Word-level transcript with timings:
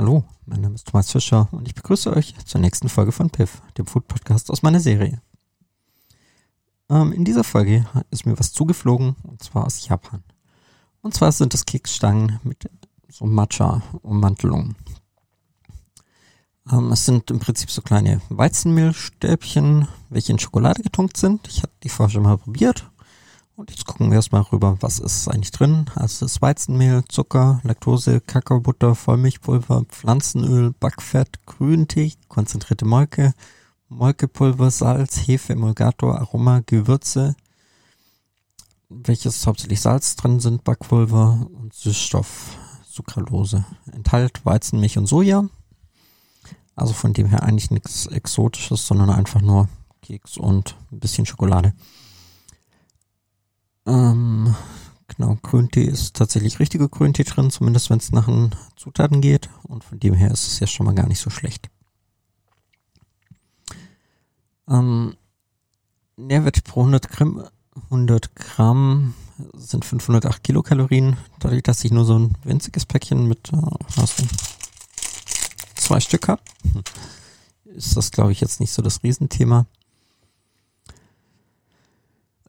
Hallo, 0.00 0.22
mein 0.46 0.60
Name 0.60 0.76
ist 0.76 0.86
Thomas 0.86 1.10
Fischer 1.10 1.48
und 1.50 1.66
ich 1.66 1.74
begrüße 1.74 2.14
euch 2.14 2.32
zur 2.44 2.60
nächsten 2.60 2.88
Folge 2.88 3.10
von 3.10 3.30
Piff, 3.30 3.60
dem 3.76 3.84
Food 3.84 4.06
Podcast 4.06 4.48
aus 4.48 4.62
meiner 4.62 4.78
Serie. 4.78 5.20
Ähm, 6.88 7.12
in 7.12 7.24
dieser 7.24 7.42
Folge 7.42 7.84
ist 8.12 8.24
mir 8.24 8.38
was 8.38 8.52
zugeflogen 8.52 9.16
und 9.24 9.42
zwar 9.42 9.66
aus 9.66 9.88
Japan. 9.88 10.22
Und 11.02 11.14
zwar 11.14 11.32
sind 11.32 11.52
es 11.52 11.66
Keksstangen 11.66 12.38
mit 12.44 12.70
so 13.08 13.26
Matcha-Ummantelung. 13.26 14.76
Ähm, 16.70 16.92
es 16.92 17.04
sind 17.04 17.32
im 17.32 17.40
Prinzip 17.40 17.68
so 17.68 17.82
kleine 17.82 18.20
Weizenmehlstäbchen, 18.28 19.88
welche 20.10 20.30
in 20.30 20.38
Schokolade 20.38 20.84
getunkt 20.84 21.16
sind. 21.16 21.48
Ich 21.48 21.64
habe 21.64 21.72
die 21.82 21.88
vorher 21.88 22.12
schon 22.12 22.22
mal 22.22 22.38
probiert 22.38 22.88
und 23.58 23.72
jetzt 23.72 23.86
gucken 23.86 24.08
wir 24.10 24.16
erstmal 24.16 24.42
rüber, 24.42 24.76
was 24.80 25.00
ist 25.00 25.26
eigentlich 25.26 25.50
drin. 25.50 25.86
Also 25.96 26.24
es 26.24 26.32
ist 26.32 26.42
Weizenmehl, 26.42 27.02
Zucker, 27.08 27.60
Laktose, 27.64 28.20
Kakaobutter, 28.20 28.94
Vollmilchpulver, 28.94 29.84
Pflanzenöl, 29.88 30.72
Backfett, 30.78 31.44
Grüntee, 31.44 32.12
konzentrierte 32.28 32.84
Molke, 32.84 33.34
Molkepulver, 33.88 34.70
Salz, 34.70 35.26
Hefe, 35.26 35.54
Emulgator, 35.54 36.20
Aroma, 36.20 36.60
Gewürze, 36.64 37.34
welches 38.90 39.44
hauptsächlich 39.44 39.80
Salz 39.80 40.14
drin 40.14 40.38
sind, 40.38 40.62
Backpulver 40.62 41.48
und 41.52 41.74
Süßstoff, 41.74 42.56
Sucralose. 42.88 43.64
Enthält 43.90 44.46
Weizenmilch 44.46 44.98
und 44.98 45.06
Soja. 45.06 45.44
Also 46.76 46.92
von 46.92 47.12
dem 47.12 47.26
her 47.26 47.42
eigentlich 47.42 47.72
nichts 47.72 48.06
Exotisches, 48.06 48.86
sondern 48.86 49.10
einfach 49.10 49.40
nur 49.40 49.68
Keks 50.02 50.36
und 50.36 50.76
ein 50.92 51.00
bisschen 51.00 51.26
Schokolade. 51.26 51.74
Ähm, 53.88 54.54
genau, 55.08 55.38
Grüntee 55.42 55.84
ist 55.84 56.14
tatsächlich 56.14 56.60
richtiger 56.60 56.88
Grüntee 56.88 57.24
drin, 57.24 57.50
zumindest 57.50 57.88
wenn 57.88 57.98
es 57.98 58.12
nach 58.12 58.26
den 58.26 58.54
Zutaten 58.76 59.20
geht. 59.22 59.48
Und 59.62 59.82
von 59.82 59.98
dem 59.98 60.14
her 60.14 60.30
ist 60.30 60.46
es 60.46 60.60
ja 60.60 60.66
schon 60.66 60.86
mal 60.86 60.94
gar 60.94 61.08
nicht 61.08 61.20
so 61.20 61.30
schlecht. 61.30 61.70
Ähm, 64.68 65.16
Nährwert 66.16 66.62
pro 66.64 66.80
100 66.80 67.08
Gramm, 67.08 67.44
100 67.84 68.36
Gramm 68.36 69.14
sind 69.54 69.84
508 69.84 70.42
Kilokalorien. 70.44 71.16
Dadurch, 71.38 71.62
dass 71.62 71.84
ich 71.84 71.92
nur 71.92 72.04
so 72.04 72.18
ein 72.18 72.34
winziges 72.44 72.84
Päckchen 72.84 73.26
mit 73.26 73.50
äh, 73.52 74.04
zwei 75.76 76.00
Stück 76.00 76.28
habe, 76.28 76.42
ist 77.64 77.96
das, 77.96 78.10
glaube 78.10 78.32
ich, 78.32 78.40
jetzt 78.40 78.60
nicht 78.60 78.72
so 78.72 78.82
das 78.82 79.02
Riesenthema. 79.02 79.66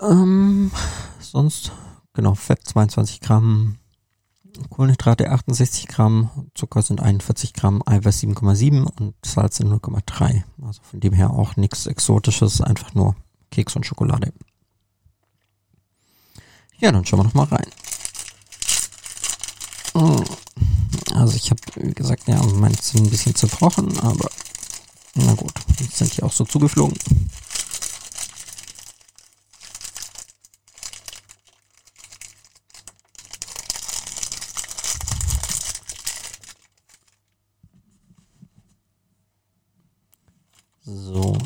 Ähm, 0.00 0.70
sonst, 1.30 1.72
genau, 2.12 2.34
Fett 2.34 2.66
22 2.66 3.20
Gramm, 3.20 3.78
Kohlenhydrate 4.68 5.30
68 5.30 5.86
Gramm, 5.86 6.30
Zucker 6.54 6.82
sind 6.82 7.00
41 7.00 7.54
Gramm, 7.54 7.82
Eiweiß 7.86 8.22
7,7 8.22 8.82
und 8.82 9.14
Salz 9.24 9.56
sind 9.56 9.72
0,3. 9.72 10.42
Also 10.62 10.82
von 10.82 11.00
dem 11.00 11.12
her 11.12 11.30
auch 11.30 11.56
nichts 11.56 11.86
Exotisches, 11.86 12.60
einfach 12.60 12.94
nur 12.94 13.14
Keks 13.50 13.76
und 13.76 13.86
Schokolade. 13.86 14.32
Ja, 16.78 16.92
dann 16.92 17.04
schauen 17.04 17.20
wir 17.20 17.24
noch 17.24 17.34
mal 17.34 17.44
rein. 17.44 17.70
Hm. 19.94 20.24
Also 21.14 21.36
ich 21.36 21.50
habe, 21.50 21.60
wie 21.76 21.92
gesagt, 21.92 22.28
ja, 22.28 22.42
meine 22.42 22.74
sind 22.80 23.06
ein 23.06 23.10
bisschen 23.10 23.34
zerbrochen, 23.34 23.98
aber 24.00 24.28
na 25.14 25.34
gut, 25.34 25.52
jetzt 25.78 25.96
sind 25.96 26.16
die 26.16 26.22
auch 26.22 26.32
so 26.32 26.44
zugeflogen. 26.44 26.96
So. 40.90 41.39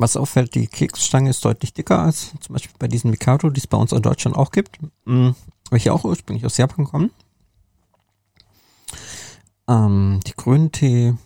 Was 0.00 0.16
auffällt, 0.16 0.54
die 0.54 0.66
Keksstange 0.66 1.28
ist 1.28 1.44
deutlich 1.44 1.74
dicker 1.74 1.98
als 1.98 2.32
zum 2.40 2.54
Beispiel 2.54 2.74
bei 2.78 2.88
diesen 2.88 3.10
Mikado, 3.10 3.50
die 3.50 3.60
es 3.60 3.66
bei 3.66 3.76
uns 3.76 3.92
in 3.92 4.00
Deutschland 4.00 4.34
auch 4.34 4.50
gibt, 4.50 4.78
mh, 5.04 5.34
welche 5.70 5.92
auch 5.92 6.04
ursprünglich 6.04 6.46
aus 6.46 6.56
Japan 6.56 6.86
kommen. 6.86 7.10
Ähm, 9.68 10.20
die 10.26 10.32
Grüntee 10.34 11.18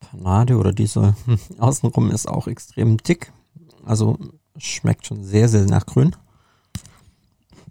Panade 0.00 0.56
oder 0.56 0.72
diese 0.72 1.14
hm, 1.26 1.38
außenrum 1.58 2.10
ist 2.10 2.26
auch 2.26 2.46
extrem 2.46 2.96
dick. 2.96 3.34
Also 3.84 4.18
schmeckt 4.56 5.06
schon 5.06 5.22
sehr, 5.22 5.50
sehr 5.50 5.66
nach 5.66 5.84
Grün. 5.84 6.16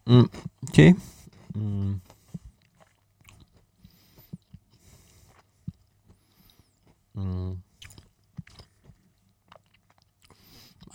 Mm, 0.05 0.25
okay. 0.67 0.95
Mm. 1.55 2.01
Mm. 7.15 7.63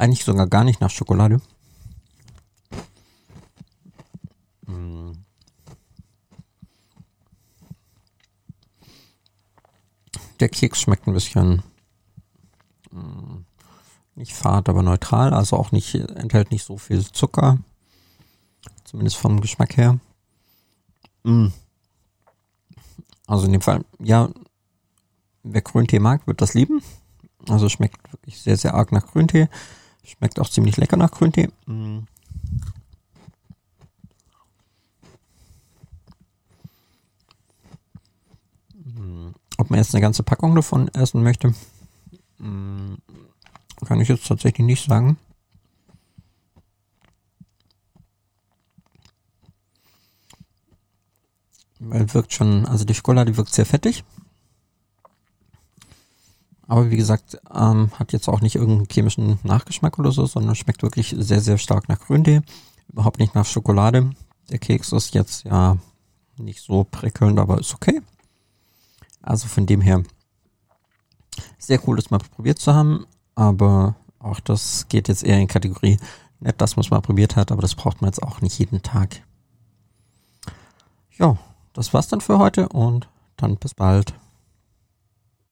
Eigentlich 0.01 0.25
sogar 0.25 0.47
gar 0.47 0.65
nicht 0.65 0.81
nach 0.81 0.89
Schokolade. 0.89 1.43
Mm. 4.65 5.13
Der 10.41 10.49
Keks 10.49 10.81
schmeckt 10.81 11.07
ein 11.07 11.13
bisschen 11.13 11.63
mm, 12.91 13.45
nicht 14.15 14.33
fad, 14.33 14.71
aber 14.71 14.83
neutral, 14.83 15.35
also 15.35 15.59
auch 15.59 15.71
nicht, 15.71 15.95
enthält 15.95 16.51
nicht 16.51 16.65
so 16.65 16.79
viel 16.79 17.05
Zucker. 17.05 17.59
Zumindest 18.85 19.19
vom 19.19 19.43
Geschmack 19.43 19.77
her. 19.77 20.01
Mm. 21.25 21.49
Also 23.27 23.45
in 23.45 23.53
dem 23.53 23.61
Fall, 23.61 23.85
ja, 23.99 24.31
wer 25.43 25.61
Grüntee 25.61 25.99
mag, 25.99 26.27
wird 26.27 26.41
das 26.41 26.55
lieben. 26.55 26.83
Also 27.51 27.69
schmeckt 27.69 28.11
wirklich 28.15 28.41
sehr, 28.41 28.57
sehr 28.57 28.73
arg 28.73 28.93
nach 28.93 29.07
Grüntee. 29.07 29.51
Schmeckt 30.05 30.41
auch 30.41 30.49
ziemlich 30.49 30.77
lecker 30.77 30.97
nach 30.97 31.11
Grüntee. 31.11 31.49
Mm. 31.67 32.01
Ob 39.57 39.71
man 39.71 39.79
jetzt 39.79 39.95
eine 39.95 40.01
ganze 40.01 40.23
Packung 40.23 40.55
davon 40.55 40.89
essen 40.89 41.23
möchte, 41.23 41.55
mm, 42.39 42.95
kann 43.87 44.01
ich 44.01 44.09
jetzt 44.09 44.27
tatsächlich 44.27 44.67
nicht 44.67 44.87
sagen. 44.87 45.19
Weil 51.79 52.13
wirkt 52.13 52.33
schon, 52.33 52.67
also 52.67 52.85
die 52.85 52.95
Schokolade 52.95 53.37
wirkt 53.37 53.53
sehr 53.53 53.67
fettig. 53.67 54.05
Aber 56.71 56.89
wie 56.89 56.97
gesagt, 56.97 57.37
ähm, 57.53 57.91
hat 57.99 58.13
jetzt 58.13 58.29
auch 58.29 58.43
nicht 58.43 58.55
irgendeinen 58.55 58.87
chemischen 58.89 59.41
Nachgeschmack 59.43 59.99
oder 59.99 60.13
so, 60.13 60.25
sondern 60.27 60.55
schmeckt 60.55 60.85
wirklich 60.85 61.13
sehr, 61.19 61.41
sehr 61.41 61.59
stark 61.59 61.89
nach 61.89 61.99
Grüntee. 61.99 62.43
Überhaupt 62.89 63.19
nicht 63.19 63.35
nach 63.35 63.45
Schokolade. 63.45 64.13
Der 64.51 64.61
Keks 64.61 64.93
ist 64.93 65.13
jetzt 65.13 65.43
ja 65.47 65.79
nicht 66.37 66.63
so 66.63 66.85
prickelnd, 66.85 67.41
aber 67.41 67.59
ist 67.59 67.75
okay. 67.75 68.01
Also 69.21 69.49
von 69.49 69.67
dem 69.67 69.81
her 69.81 70.05
sehr 71.59 71.81
cool, 71.89 71.97
das 71.97 72.13
mal 72.13 72.19
probiert 72.19 72.61
zu 72.61 72.73
haben. 72.73 73.05
Aber 73.35 73.97
auch 74.21 74.39
das 74.39 74.87
geht 74.89 75.09
jetzt 75.09 75.25
eher 75.25 75.41
in 75.41 75.49
Kategorie 75.49 75.99
nett, 76.39 76.61
dass 76.61 76.77
man 76.77 76.85
es 76.85 76.91
mal 76.93 77.01
probiert 77.01 77.35
hat, 77.35 77.51
aber 77.51 77.63
das 77.63 77.75
braucht 77.75 78.01
man 78.01 78.11
jetzt 78.11 78.23
auch 78.23 78.43
nicht 78.43 78.57
jeden 78.61 78.81
Tag. 78.83 79.23
Ja, 81.19 81.37
das 81.73 81.93
war's 81.93 82.07
dann 82.07 82.21
für 82.21 82.39
heute 82.39 82.69
und 82.69 83.09
dann 83.37 83.57
bis 83.57 83.75
bald. 83.75 84.15